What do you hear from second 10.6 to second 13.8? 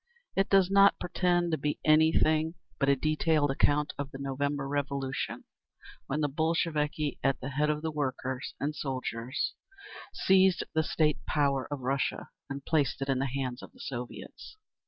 the state power of Russia and placed it in the hands of the